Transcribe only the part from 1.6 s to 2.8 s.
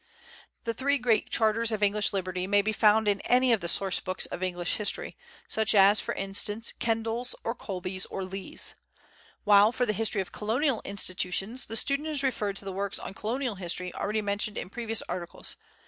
of English liberty may be